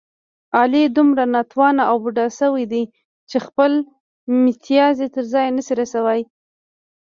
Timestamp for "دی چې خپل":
2.71-3.71